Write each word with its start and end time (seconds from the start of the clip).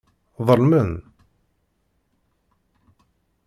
Ḍelmen. 0.47 0.91